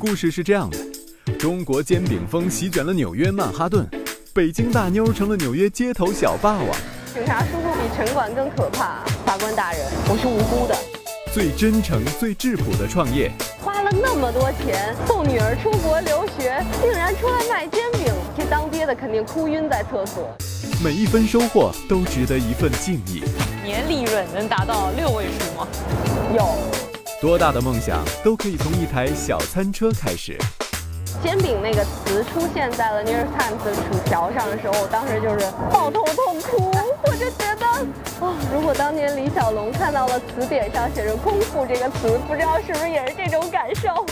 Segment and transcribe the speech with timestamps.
[0.00, 0.78] 故事是这样的：
[1.38, 3.86] 中国煎饼风席卷了纽约曼哈顿，
[4.32, 6.66] 北京大妞成了纽约街头小霸王。
[7.12, 9.04] 警察叔叔比城管更可怕。
[9.26, 10.74] 法官大人，我是无辜的。
[11.34, 13.30] 最真诚、最质朴的创业，
[13.62, 20.34] 花了那么多钱送女儿出国留学，竟然出来卖煎饼，这当爹的肯定哭晕在厕所。
[20.82, 23.22] 每一分收获都值得一份敬意。
[23.62, 25.68] 年利润能达到六位数吗？
[26.34, 26.89] 有。
[27.20, 30.38] 多大的梦想都可以从一台小餐车开始。
[31.22, 36.72] 煎饼那个词出现在了《New York Times》的薯条上的时候，我当时就是抱头痛哭。
[37.04, 44.06] 我就觉得，啊，如果当年李小龙看到了词典上写着“功夫”这个词，不知道是不是也是这种感受。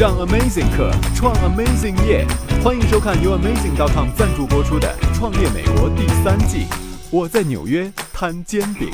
[0.00, 2.26] 上 Amazing 课，创 Amazing 业，
[2.64, 6.66] 欢迎收看由 Amazing.com 赞助播出的《创业美国》第三季。
[7.10, 8.88] 我在纽约摊煎饼。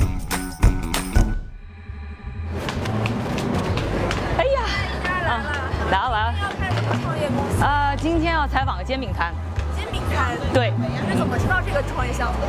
[4.37, 4.61] 哎呀，
[5.05, 7.63] 啊，来了来了，要开什么创业公司？
[7.63, 9.33] 啊，今天要采访个煎饼摊。
[9.77, 10.35] 煎饼摊。
[10.53, 10.73] 对。
[11.09, 12.39] 你怎么知道这个创业项目？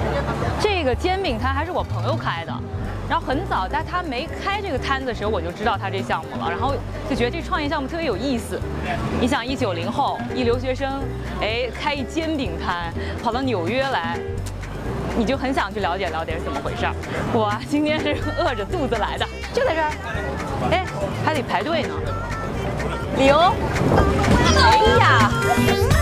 [0.60, 2.52] 这个煎饼摊还是我朋友开的，
[3.08, 6.74] 然后很早在他没开这个摊子的时候，我就知道他这项目了，然后
[7.08, 8.60] 就觉得这创业项目特别有意思。
[9.20, 11.02] 你想，一九零后，一留学生，
[11.40, 12.92] 哎，开一煎饼摊，
[13.22, 14.18] 跑到纽约来。
[15.16, 16.94] 你就很想去了解了解是怎么回事儿。
[17.32, 19.90] 我今天是饿着肚子来的，就在这儿。
[20.70, 20.84] 哎，
[21.24, 21.94] 还得排队呢。
[23.16, 23.36] 理由？
[24.62, 25.97] 哎呀！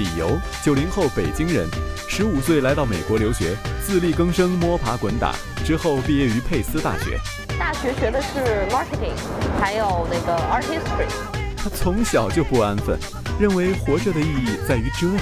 [0.00, 1.68] 理由：九零后北京人，
[2.08, 7.20] 十五岁来到美国留学，自力更生，摸爬滚打，之后毕业于佩斯大学。
[7.58, 9.12] 大学学的是 marketing，
[9.60, 11.06] 还有那个 art history。
[11.54, 12.98] 他从小就不安分，
[13.38, 15.20] 认为活着的意义在于折腾。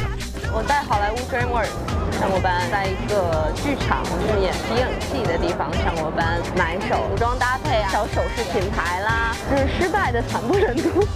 [0.54, 1.98] 我在好莱坞 DreamWorks。
[2.18, 11.06] 上过班，在一个剧场就是演皮影戏的地方上过班，买手服装搭配啊，小首饰品牌啦，就是失败的惨不忍睹。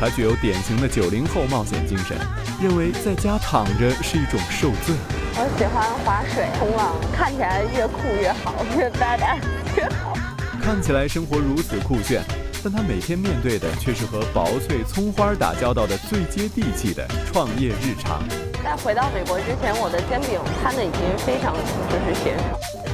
[0.00, 2.16] 他具有典型的九零后冒险精神，
[2.58, 4.96] 认为在家躺着是一种受罪。
[5.34, 9.40] 我喜欢划水、冲浪，看起来越酷越好，越 badass
[9.76, 10.16] 越好。
[10.62, 12.22] 看起来生活如此酷炫，
[12.64, 18.22] 但他每天面对的却是和薄脆葱花打交道的最接地气的创业日常。
[18.64, 22.89] 在回到美国之前，我的煎饼摊的已经非常就是娴熟。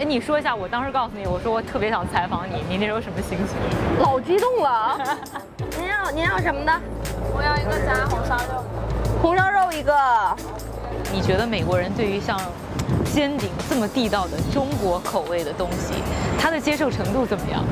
[0.00, 3.54] 哎，你说一下，我当时告诉你，我说我特别想采访你，你那时候什么心情？
[4.02, 4.98] 老激动了。
[5.78, 6.72] 您要您要什么的？
[7.34, 8.64] 我要一个炸红烧肉，
[9.20, 9.94] 红烧肉一个。
[11.12, 12.40] 你觉得美国人对于像
[13.12, 15.92] 煎饼这么地道的中国口味的东西，
[16.38, 17.62] 他的接受程度怎么样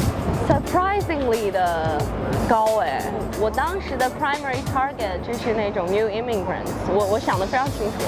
[0.48, 2.00] ？surprisingly 的
[2.48, 3.02] 高哎，
[3.38, 8.04] 我当时的 primary target 就是那种 new immigrants，我我想的非常清楚，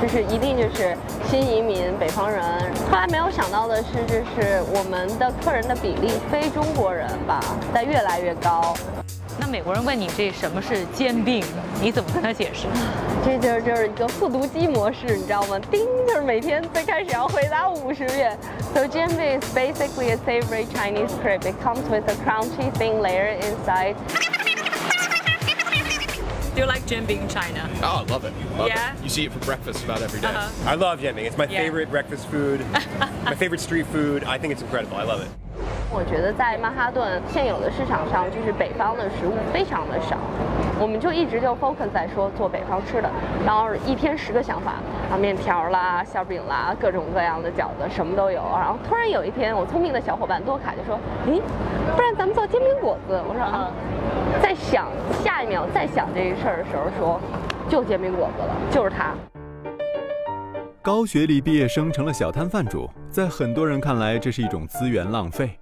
[0.00, 0.96] 就是一定就是
[1.28, 2.40] 新移民北方人。
[2.90, 7.40] 后来没有想到的是，就是我们的客人的比例非中国人吧，
[7.74, 8.72] 在越来越高。
[9.37, 11.43] 那美国人问你这什么是煎饼，
[11.81, 12.67] 你怎么跟他解释？
[13.25, 15.59] 这就是就是一个复读机模式，你知道吗？
[15.69, 18.37] 叮，就是每天最开始要回答五十遍。
[18.73, 21.45] So jianbing is basically a savory Chinese crepe.
[21.45, 23.95] It comes with a crunchy thin layer inside.
[26.55, 27.69] Do you like jianbing in China?
[27.83, 28.31] Oh, I love it.
[28.57, 28.93] Love yeah?
[28.93, 29.03] It.
[29.03, 30.27] You see it for breakfast about every day.
[30.27, 30.69] Uh-huh.
[30.69, 31.25] I love jianbing.
[31.25, 31.59] It's my yeah.
[31.59, 32.65] favorite breakfast food,
[33.25, 34.23] my favorite street food.
[34.23, 34.95] I think it's incredible.
[34.95, 35.27] I love it.
[35.92, 40.16] 我觉得在曼哈顿现有的市场上，就是北方的食物非常的少，
[40.78, 43.10] 我们就一直就 focus 在说做北方吃的，
[43.44, 44.74] 然后一天十个想法
[45.10, 48.40] 啊，面条啦、馅饼啦，各种各样的饺子，什么都有。
[48.54, 50.96] 然后突然有一天，我聪明的小伙伴多卡就说
[51.26, 51.42] ：“咦，
[51.96, 53.70] 不然咱们做煎饼果子？”我说：“啊。”
[54.40, 54.86] 在想
[55.24, 57.20] 下一秒再想这事儿的时候，说
[57.68, 59.12] 就煎饼果子了，就是它。
[60.82, 65.59] 高学历毕业生成了小摊贩主，在很多人看来，这是一种资源浪费。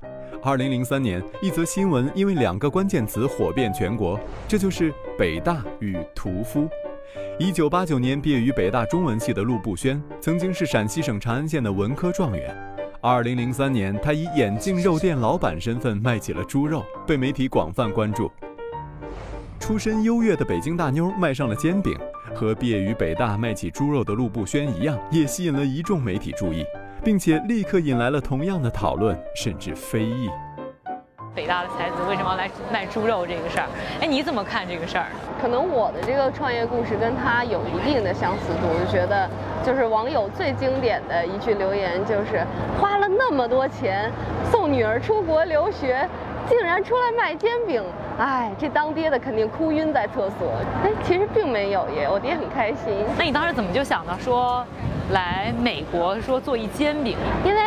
[0.49, 6.67] 二零零三年，一则新闻因为两个关键词火遍全国，这就是北大与屠夫。
[7.39, 12.57] 一九八九年毕业于北大中文系的陆步轩，曾经是陕西省长安县的文科状元。
[13.03, 18.33] 二零零三年，他以眼镜肉店老板身份卖起了猪肉，被媒体广泛关注。
[19.61, 21.95] 出身优越的北京大妞卖上了煎饼，
[22.35, 26.65] 和毕业于北大卖起猪肉的陆步轩一样，也吸引了一众媒体注意。
[27.05, 30.29] 并且立刻引来了同样的讨论，甚至非议。
[31.35, 33.67] 北大的才子为什么要来卖猪肉这个事儿？
[34.01, 35.07] 哎，你怎么看这个事儿？
[35.41, 39.31] 可能我的这个创业故事跟他有一定的相似度，我就觉得，
[39.65, 42.45] 就是网友最经典的一句留言就是：
[42.81, 44.11] 花了那么多钱
[44.51, 46.09] 送女儿出国留学，
[46.49, 47.85] 竟然出来卖煎饼，
[48.19, 50.49] 哎，这当爹的肯定哭晕在厕所。
[50.85, 53.07] 哎，其实并没有耶，我爹很开心。
[53.17, 54.65] 那你当时怎么就想到说
[55.13, 57.17] 来美国说做一煎饼？
[57.45, 57.61] 因为，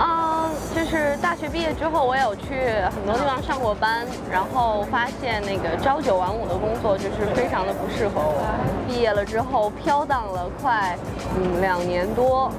[0.00, 8.42] 嗯，就是大学毕业之后，我有去很多地方上过班，然后发现那个朝九晚五的工作就是非常的不适合我。
[8.88, 10.98] 毕业了之后飘荡了快
[11.36, 12.50] 嗯两年多，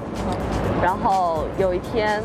[0.82, 2.24] 然后有一天，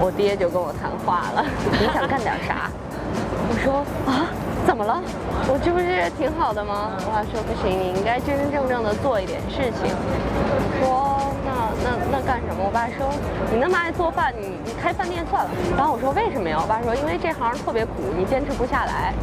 [0.00, 1.46] 我爹就跟我谈话了，
[1.80, 2.68] 你想干点啥？
[3.50, 4.28] 我说啊，
[4.68, 5.00] 怎么了？
[5.48, 6.92] 我这不是挺好的吗？
[7.00, 9.88] 我爸说不行，你应该真真正正的做一点事情。
[9.88, 12.60] 我说那那那干什么？
[12.60, 13.08] 我爸说
[13.50, 15.50] 你那么爱做饭，你你开饭店算了。
[15.74, 16.58] 然后我说为什么呀？
[16.60, 19.14] 我爸说因为这行特别苦，你坚持不下来。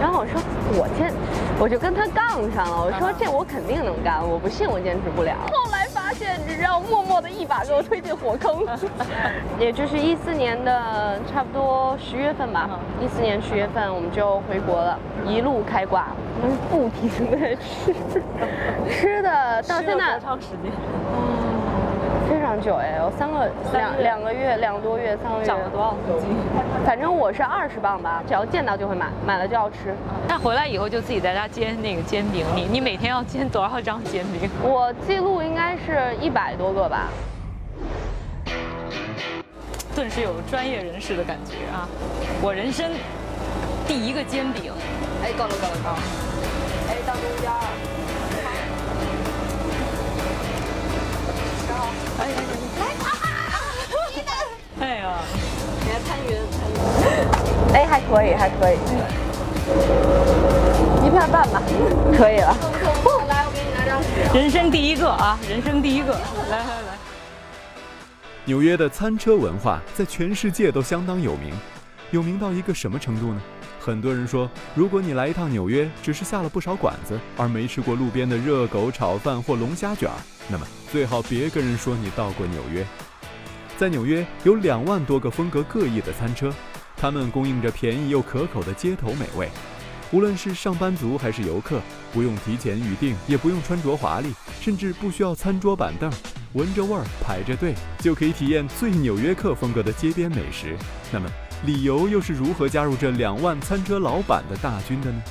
[0.00, 0.38] 然后我说
[0.78, 1.12] 我坚，
[1.58, 2.86] 我就跟他杠上了。
[2.86, 5.34] 我说这我肯定能干，我不信我坚持不了。
[6.80, 8.64] 默默的一把给我推进火坑。
[9.58, 12.68] 也就是一四年的差不多十月份吧，
[13.00, 16.08] 一四年十月份我们就回国了，一路开挂，
[16.42, 17.94] 我们不停的吃，
[18.90, 20.72] 吃的到现在多长时间？
[22.52, 25.46] 非常久哎，有三个两两个月两个多月三个月。
[25.46, 26.36] 长了多少斤？
[26.84, 29.96] 反正我是二十磅吧，只要见到就会买，买了就要吃。
[30.28, 34.50] 那回来以后就自己在家煎那个煎饼，你你每天要煎多少张煎饼？
[34.62, 37.08] 我记录应该是一百多个吧。
[39.94, 41.88] 顿时有专业人士的感觉啊！
[42.42, 42.90] 我人生
[43.86, 44.70] 第一个煎饼，
[45.24, 45.98] 哎，够了够了够了。
[46.90, 47.50] 哎，到中间
[52.22, 52.36] 哎呀，
[54.78, 55.18] 哎呀，
[55.84, 56.62] 你还攀云，攀
[57.10, 57.74] 云。
[57.74, 58.76] 哎，还可以，还可以。
[61.04, 61.60] 一片半吧，
[62.16, 62.56] 可以了。
[63.28, 64.06] 来，我给你拿张纸。
[64.38, 66.12] 人生第一个啊，人生第一个，
[66.48, 66.96] 来来来。
[68.44, 71.52] 纽约的餐车文化在全世界都相当有名，
[72.12, 73.40] 有名到一个什么程度呢？
[73.84, 80.14] 很多人说，如果你来一趟纽约，只是下了不少馆子，而没吃过路边的热狗炒饭或龙虾卷儿，
[80.48, 82.86] 那么最好别跟人说你到过纽约。
[83.76, 86.54] 在纽约有两万多个风格各异的餐车，
[86.96, 89.48] 它们供应着便宜又可口的街头美味。
[90.12, 91.80] 无论是上班族还是游客，
[92.12, 96.08] 不用提前预定，也不用穿着华丽，甚至不需要餐桌板凳，
[96.52, 100.76] 闻着味儿排着队就可以体验最纽约客风格的街边美食。
[101.10, 101.28] 那么，
[101.64, 105.22] 理由又是如何加入这两万餐车老板的大军的呢？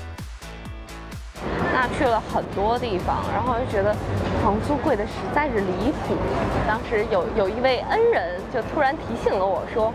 [1.73, 3.93] 那去了很多地方，然后就觉得
[4.43, 6.15] 房租贵的实在是离谱。
[6.67, 9.91] 当时有有一位恩人就突然提醒了我说：“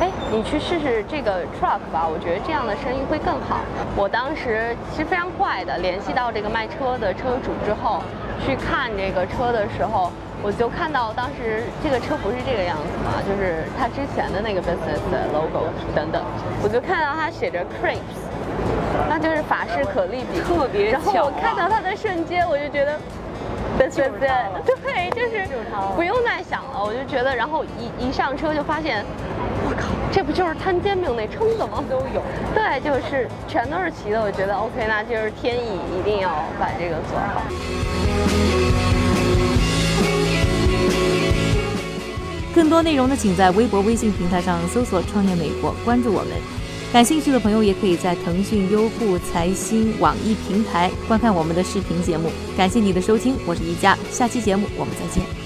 [0.00, 3.60] 哎，你去试试这个 truck 吧，我觉得这样的生意会更好。”
[3.96, 8.02] 我当时其实非常快的联系到这个卖车的车主之后，
[8.46, 10.12] 去看这个车的时候，
[10.44, 16.22] 我就看到当时这个车不是这个样子嘛，就是它之前的那个 business 的 logo 等等，
[16.62, 18.20] 我就看到它写着 crepes。
[19.08, 23.00] 那就是法式可丽饼，特别然后我看到它的瞬间，我就觉得。
[23.76, 24.28] 对对对，
[24.84, 25.48] 对，就是
[25.96, 29.04] 不用再想了，我就觉得，然后一一上车就发现，
[29.66, 31.82] 我靠，这不就是摊煎饼那撑子吗？
[31.90, 32.22] 都有，
[32.54, 36.30] 对，就是全都是齐的，我觉得 OK，那就是天意，一定要
[36.60, 37.42] 把这个做好。
[42.54, 46.30] 更多内容呢，请在微博、微信平台上搜索“创业美国”，关注我们。
[46.92, 52.30] 感兴趣的朋友也可以在腾讯、优酷、财新、网易平台观看我们的视频节目。
[52.56, 55.43] 感谢你的收听，我是宜佳，下期节目我们再见。